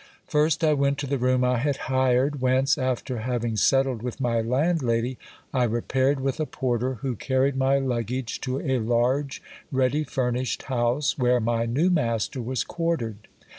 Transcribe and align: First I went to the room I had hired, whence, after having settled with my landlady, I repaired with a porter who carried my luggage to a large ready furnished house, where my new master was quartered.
First 0.25 0.63
I 0.63 0.73
went 0.73 0.97
to 0.97 1.05
the 1.05 1.19
room 1.19 1.43
I 1.43 1.59
had 1.59 1.77
hired, 1.77 2.41
whence, 2.41 2.75
after 2.75 3.19
having 3.19 3.55
settled 3.55 4.01
with 4.01 4.19
my 4.19 4.41
landlady, 4.41 5.19
I 5.53 5.65
repaired 5.65 6.19
with 6.19 6.39
a 6.39 6.47
porter 6.47 6.95
who 7.03 7.13
carried 7.15 7.55
my 7.55 7.77
luggage 7.77 8.41
to 8.41 8.59
a 8.61 8.79
large 8.79 9.43
ready 9.71 10.03
furnished 10.03 10.63
house, 10.63 11.19
where 11.19 11.39
my 11.39 11.67
new 11.67 11.91
master 11.91 12.41
was 12.41 12.63
quartered. 12.63 13.27